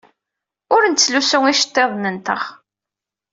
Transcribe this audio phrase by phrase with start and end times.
[0.75, 2.41] Ur nettlusu iceḍḍiḍen-nteɣ.